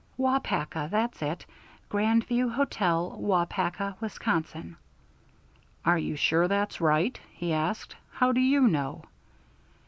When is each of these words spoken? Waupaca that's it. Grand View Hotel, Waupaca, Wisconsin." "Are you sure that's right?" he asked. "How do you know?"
Waupaca 0.17 0.89
that's 0.89 1.21
it. 1.21 1.45
Grand 1.87 2.23
View 2.25 2.49
Hotel, 2.49 3.15
Waupaca, 3.21 3.97
Wisconsin." 3.99 4.75
"Are 5.85 5.99
you 5.99 6.15
sure 6.15 6.47
that's 6.47 6.81
right?" 6.81 7.19
he 7.33 7.53
asked. 7.53 7.95
"How 8.11 8.31
do 8.31 8.41
you 8.41 8.61
know?" 8.67 9.03